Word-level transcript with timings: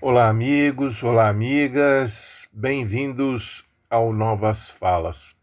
Olá, 0.00 0.28
amigos, 0.28 1.02
olá, 1.02 1.28
amigas, 1.28 2.48
bem-vindos 2.52 3.64
ao 3.90 4.12
Novas 4.12 4.70
Falas. 4.70 5.34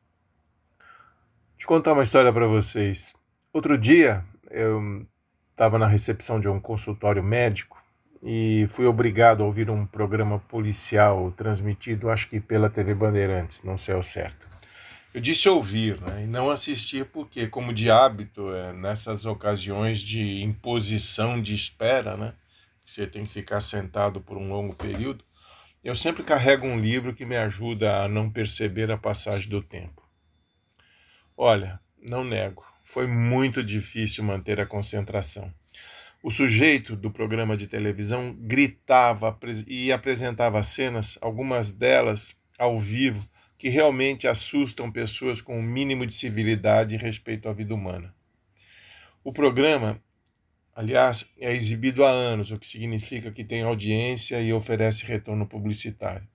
Te 1.58 1.68
contar 1.68 1.92
uma 1.92 2.04
história 2.04 2.32
para 2.32 2.48
vocês. 2.48 3.14
Outro 3.52 3.78
dia 3.78 4.24
eu 4.50 5.06
estava 5.52 5.78
na 5.78 5.88
recepção 5.88 6.40
de 6.40 6.48
um 6.48 6.58
consultório 6.58 7.22
médico 7.22 7.84
e 8.24 8.66
fui 8.70 8.86
obrigado 8.86 9.44
a 9.44 9.46
ouvir 9.46 9.70
um 9.70 9.86
programa 9.86 10.40
policial 10.40 11.34
transmitido, 11.34 12.10
acho 12.10 12.30
que 12.30 12.40
pela 12.40 12.70
TV 12.70 12.96
Bandeirantes, 12.96 13.62
não 13.62 13.78
sei 13.78 13.94
ao 13.94 14.04
certo. 14.04 14.48
Eu 15.14 15.20
disse 15.20 15.50
ouvir 15.50 16.00
né, 16.00 16.24
e 16.24 16.28
não 16.28 16.50
assistir 16.50 17.06
porque, 17.08 17.46
como 17.48 17.74
de 17.74 17.92
hábito, 17.92 18.54
é, 18.54 18.72
nessas 18.72 19.26
ocasiões 19.26 20.00
de 20.00 20.42
imposição 20.42 21.42
de 21.42 21.54
espera, 21.54 22.16
né, 22.16 22.34
você 22.86 23.08
tem 23.08 23.26
que 23.26 23.34
ficar 23.34 23.62
sentado 23.62 24.22
por 24.22 24.38
um 24.38 24.50
longo 24.50 24.76
período, 24.76 25.24
eu 25.84 25.96
sempre 25.96 26.24
carrego 26.24 26.66
um 26.66 26.80
livro 26.80 27.14
que 27.14 27.26
me 27.26 27.36
ajuda 27.36 28.04
a 28.04 28.10
não 28.10 28.30
perceber 28.30 28.92
a 28.92 28.98
passagem 28.98 29.50
do 29.50 29.62
tempo. 29.62 30.02
Olha, 31.38 31.80
não 32.02 32.24
nego, 32.24 32.66
foi 32.84 33.08
muito 33.08 33.64
difícil 33.64 34.24
manter 34.24 34.60
a 34.60 34.66
concentração. 34.66 35.54
O 36.24 36.32
sujeito 36.32 36.96
do 36.96 37.12
programa 37.12 37.56
de 37.56 37.68
televisão 37.68 38.34
gritava 38.34 39.38
e 39.68 39.92
apresentava 39.92 40.64
cenas, 40.64 41.20
algumas 41.22 41.72
delas 41.72 42.36
ao 42.58 42.80
vivo, 42.80 43.28
que 43.58 43.70
realmente 43.70 44.28
assustam 44.28 44.92
pessoas 44.92 45.40
com 45.40 45.56
o 45.56 45.60
um 45.60 45.64
mínimo 45.64 46.06
de 46.06 46.14
civilidade 46.14 46.96
e 46.96 46.98
respeito 46.98 47.48
à 47.48 47.54
vida 47.54 47.76
humana. 47.76 48.14
O 49.24 49.32
programa 49.32 50.02
Aliás, 50.76 51.26
é 51.40 51.54
exibido 51.54 52.04
há 52.04 52.10
anos, 52.10 52.52
o 52.52 52.60
que 52.60 52.68
significa 52.68 53.32
que 53.32 53.46
tem 53.46 53.62
audiência 53.62 54.42
e 54.42 54.52
oferece 54.52 55.06
retorno 55.06 55.48
publicitário. 55.48 56.28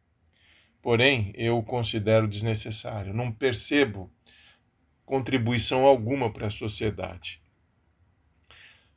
Porém, 0.81 1.31
eu 1.37 1.59
o 1.59 1.63
considero 1.63 2.27
desnecessário. 2.27 3.13
Não 3.13 3.31
percebo 3.31 4.11
contribuição 5.05 5.85
alguma 5.85 6.33
para 6.33 6.47
a 6.47 6.51
sociedade. 6.51 7.43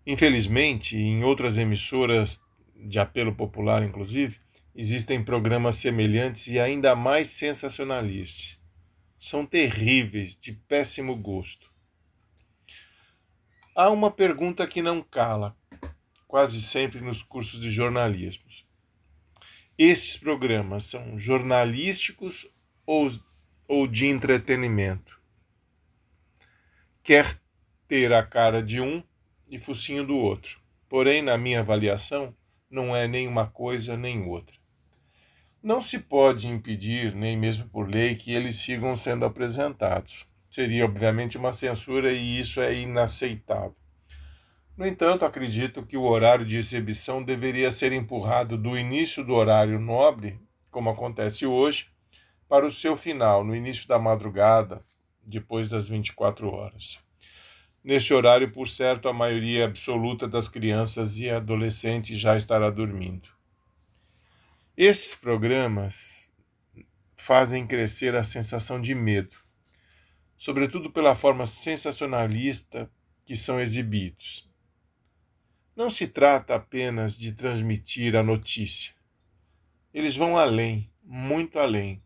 Infelizmente, 0.08 0.96
em 0.96 1.26
outras 1.26 1.58
emissoras 1.58 2.42
de 2.74 2.98
apelo 2.98 3.36
popular, 3.36 3.84
inclusive, 3.84 4.40
existem 4.74 5.22
programas 5.22 5.76
semelhantes 5.76 6.48
e 6.48 6.58
ainda 6.58 6.96
mais 6.96 7.28
sensacionalistas. 7.28 8.62
São 9.20 9.46
terríveis, 9.46 10.38
de 10.38 10.54
péssimo 10.54 11.18
gosto. 11.18 11.73
Há 13.76 13.90
uma 13.90 14.12
pergunta 14.12 14.68
que 14.68 14.84
não 14.84 15.02
cala, 15.02 15.58
quase 16.28 16.62
sempre 16.62 17.02
nos 17.02 17.24
cursos 17.24 17.60
de 17.60 17.72
jornalismo. 17.72 18.44
Estes 19.76 20.16
programas 20.16 20.86
são 20.86 21.18
jornalísticos 21.18 22.48
ou, 22.86 23.10
ou 23.68 23.88
de 23.88 24.06
entretenimento? 24.06 25.20
Quer 27.02 27.42
ter 27.88 28.14
a 28.14 28.22
cara 28.22 28.62
de 28.62 28.80
um 28.80 29.02
e 29.50 29.58
focinho 29.58 30.06
do 30.06 30.18
outro. 30.18 30.62
Porém, 30.88 31.24
na 31.24 31.36
minha 31.36 31.62
avaliação, 31.62 32.32
não 32.70 32.96
é 32.96 33.08
nem 33.08 33.28
uma 33.28 33.48
coisa 33.48 33.98
nem 33.98 34.22
outra. 34.22 34.56
Não 35.64 35.82
se 35.82 35.98
pode 35.98 36.48
impedir, 36.48 37.16
nem 37.16 37.36
mesmo 37.36 37.68
por 37.70 37.90
lei, 37.90 38.14
que 38.14 38.34
eles 38.34 38.58
sigam 38.58 38.96
sendo 38.96 39.26
apresentados 39.26 40.28
seria 40.54 40.86
obviamente 40.86 41.36
uma 41.36 41.52
censura 41.52 42.14
e 42.14 42.40
isso 42.40 42.62
é 42.62 42.76
inaceitável. 42.76 43.76
No 44.78 44.86
entanto, 44.86 45.26
acredito 45.26 45.84
que 45.84 45.98
o 45.98 46.04
horário 46.04 46.46
de 46.46 46.58
exibição 46.58 47.24
deveria 47.24 47.72
ser 47.72 47.92
empurrado 47.92 48.56
do 48.56 48.78
início 48.78 49.24
do 49.24 49.34
horário 49.34 49.80
nobre, 49.80 50.40
como 50.70 50.92
acontece 50.92 51.48
hoje, 51.48 51.90
para 52.48 52.68
o 52.68 52.72
seu 52.72 52.96
final, 52.96 53.44
no 53.44 53.56
início 53.56 53.88
da 53.88 53.98
madrugada, 53.98 54.84
depois 55.24 55.70
das 55.70 55.90
24 55.90 56.48
horas. 56.48 57.00
Neste 57.84 58.14
horário, 58.14 58.52
por 58.52 58.68
certo, 58.68 59.10
a 59.10 59.14
maioria 59.14 59.66
absoluta 59.66 60.28
das 60.28 60.48
crianças 60.48 61.18
e 61.18 61.32
adolescentes 61.32 62.20
já 62.20 62.38
estará 62.38 62.70
dormindo. 62.70 63.28
Esses 64.78 65.16
programas 65.16 66.30
fazem 67.16 67.66
crescer 67.66 68.16
a 68.16 68.24
sensação 68.24 68.80
de 68.80 68.94
medo 68.94 69.43
sobretudo 70.38 70.92
pela 70.92 71.16
forma 71.16 71.48
sensacionalista 71.48 72.90
que 73.26 73.36
são 73.36 73.60
exibidos. 73.60 74.50
Não 75.76 75.90
se 75.90 76.08
trata 76.08 76.56
apenas 76.56 77.18
de 77.18 77.32
transmitir 77.32 78.16
a 78.16 78.22
notícia. 78.22 78.94
Eles 79.94 80.16
vão 80.16 80.38
além, 80.38 80.92
muito 81.04 81.58
além. 81.58 82.02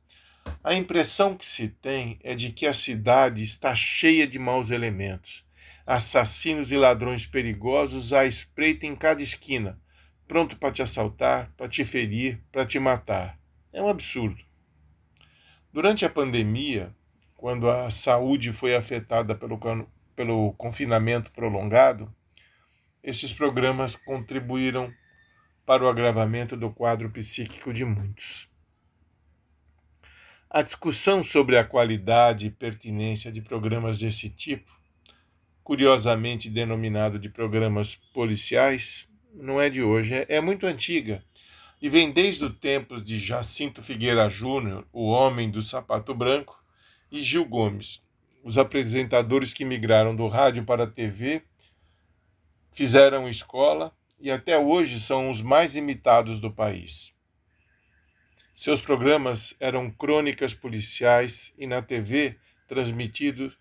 A 0.63 0.73
impressão 0.73 1.35
que 1.35 1.45
se 1.45 1.67
tem 1.67 2.19
é 2.23 2.33
de 2.33 2.51
que 2.51 2.65
a 2.65 2.73
cidade 2.73 3.43
está 3.43 3.75
cheia 3.75 4.25
de 4.25 4.39
maus 4.39 4.71
elementos. 4.71 5.45
Assassinos 5.85 6.71
e 6.71 6.77
ladrões 6.77 7.25
perigosos 7.25 8.13
à 8.13 8.25
espreita 8.25 8.85
em 8.85 8.95
cada 8.95 9.21
esquina, 9.21 9.81
pronto 10.27 10.57
para 10.57 10.71
te 10.71 10.81
assaltar, 10.81 11.51
para 11.55 11.69
te 11.69 11.83
ferir, 11.83 12.41
para 12.51 12.65
te 12.65 12.79
matar. 12.79 13.39
É 13.73 13.81
um 13.81 13.87
absurdo. 13.87 14.43
Durante 15.71 16.05
a 16.05 16.09
pandemia, 16.09 16.95
quando 17.37 17.69
a 17.69 17.89
saúde 17.91 18.51
foi 18.51 18.75
afetada 18.75 19.35
pelo, 19.35 19.59
pelo 20.15 20.53
confinamento 20.53 21.31
prolongado, 21.31 22.13
esses 23.03 23.31
programas 23.31 23.95
contribuíram 23.95 24.91
para 25.65 25.83
o 25.83 25.87
agravamento 25.87 26.57
do 26.57 26.71
quadro 26.71 27.09
psíquico 27.11 27.71
de 27.71 27.85
muitos. 27.85 28.49
A 30.49 30.61
discussão 30.63 31.23
sobre 31.23 31.57
a 31.57 31.63
qualidade 31.63 32.47
e 32.47 32.51
pertinência 32.51 33.31
de 33.31 33.41
programas 33.41 33.99
desse 33.99 34.29
tipo, 34.29 34.75
curiosamente 35.63 36.49
denominado 36.49 37.19
de 37.19 37.29
programas 37.29 37.95
policiais, 38.13 39.09
não 39.33 39.61
é 39.61 39.69
de 39.69 39.83
hoje, 39.83 40.15
é, 40.15 40.25
é 40.29 40.41
muito 40.41 40.65
antiga 40.65 41.23
e 41.81 41.89
vem 41.89 42.11
desde 42.11 42.43
o 42.43 42.49
tempo 42.49 42.99
de 42.99 43.19
Jacinto 43.19 43.83
Figueira 43.83 44.27
Júnior, 44.29 44.87
o 44.91 45.07
homem 45.07 45.51
do 45.51 45.61
sapato 45.61 46.13
branco, 46.15 46.63
e 47.11 47.21
Gil 47.21 47.45
Gomes, 47.45 48.01
os 48.43 48.57
apresentadores 48.57 49.53
que 49.53 49.65
migraram 49.65 50.15
do 50.15 50.27
rádio 50.27 50.63
para 50.63 50.83
a 50.83 50.87
TV, 50.87 51.41
fizeram 52.71 53.29
escola 53.29 53.93
e 54.19 54.31
até 54.31 54.57
hoje 54.57 54.99
são 54.99 55.29
os 55.29 55.41
mais 55.41 55.75
imitados 55.75 56.39
do 56.39 56.51
país. 56.51 57.13
Seus 58.53 58.81
programas 58.81 59.55
eram 59.59 59.91
crônicas 59.91 60.53
policiais 60.53 61.53
e 61.57 61.67
na 61.67 61.81
TV 61.81 62.37
transmitidos 62.67 63.57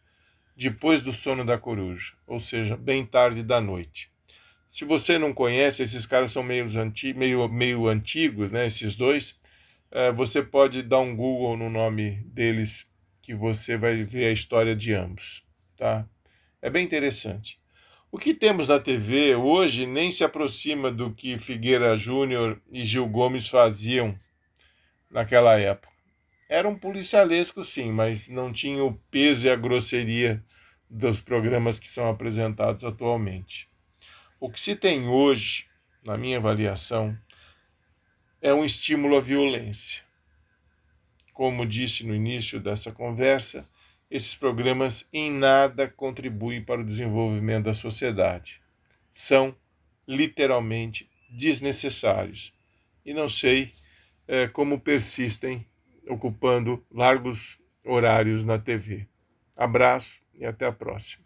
depois 0.56 1.02
do 1.02 1.12
sono 1.12 1.44
da 1.44 1.58
coruja, 1.58 2.14
ou 2.26 2.40
seja, 2.40 2.76
bem 2.76 3.04
tarde 3.04 3.42
da 3.42 3.60
noite. 3.60 4.10
Se 4.66 4.84
você 4.84 5.18
não 5.18 5.32
conhece, 5.32 5.82
esses 5.82 6.06
caras 6.06 6.32
são 6.32 6.42
meio, 6.42 6.66
anti, 6.78 7.12
meio, 7.12 7.46
meio 7.48 7.86
antigos, 7.86 8.50
né, 8.50 8.66
esses 8.66 8.96
dois, 8.96 9.38
é, 9.90 10.10
você 10.10 10.42
pode 10.42 10.82
dar 10.82 11.00
um 11.00 11.14
Google 11.14 11.56
no 11.56 11.70
nome 11.70 12.22
deles 12.26 12.90
que 13.26 13.34
você 13.34 13.76
vai 13.76 14.04
ver 14.04 14.26
a 14.26 14.32
história 14.32 14.76
de 14.76 14.94
ambos, 14.94 15.44
tá? 15.76 16.08
É 16.62 16.70
bem 16.70 16.84
interessante. 16.84 17.60
O 18.08 18.18
que 18.18 18.32
temos 18.32 18.68
na 18.68 18.78
TV 18.78 19.34
hoje 19.34 19.84
nem 19.84 20.12
se 20.12 20.22
aproxima 20.22 20.92
do 20.92 21.12
que 21.12 21.36
Figueira 21.36 21.98
Júnior 21.98 22.62
e 22.70 22.84
Gil 22.84 23.08
Gomes 23.08 23.48
faziam 23.48 24.14
naquela 25.10 25.58
época. 25.58 25.92
Era 26.48 26.68
um 26.68 26.78
policialesco, 26.78 27.64
sim, 27.64 27.90
mas 27.90 28.28
não 28.28 28.52
tinha 28.52 28.84
o 28.84 28.94
peso 29.10 29.48
e 29.48 29.50
a 29.50 29.56
grosseria 29.56 30.40
dos 30.88 31.20
programas 31.20 31.80
que 31.80 31.88
são 31.88 32.08
apresentados 32.08 32.84
atualmente. 32.84 33.68
O 34.38 34.48
que 34.48 34.60
se 34.60 34.76
tem 34.76 35.08
hoje, 35.08 35.66
na 36.04 36.16
minha 36.16 36.38
avaliação, 36.38 37.18
é 38.40 38.54
um 38.54 38.64
estímulo 38.64 39.16
à 39.16 39.20
violência. 39.20 40.05
Como 41.36 41.66
disse 41.66 42.02
no 42.06 42.14
início 42.14 42.58
dessa 42.58 42.90
conversa, 42.90 43.68
esses 44.10 44.34
programas 44.34 45.06
em 45.12 45.30
nada 45.30 45.86
contribuem 45.86 46.64
para 46.64 46.80
o 46.80 46.84
desenvolvimento 46.84 47.64
da 47.66 47.74
sociedade. 47.74 48.62
São 49.12 49.54
literalmente 50.08 51.10
desnecessários. 51.28 52.54
E 53.04 53.12
não 53.12 53.28
sei 53.28 53.70
é, 54.26 54.48
como 54.48 54.80
persistem 54.80 55.66
ocupando 56.08 56.82
largos 56.90 57.58
horários 57.84 58.42
na 58.42 58.58
TV. 58.58 59.06
Abraço 59.54 60.18
e 60.32 60.46
até 60.46 60.64
a 60.64 60.72
próxima. 60.72 61.22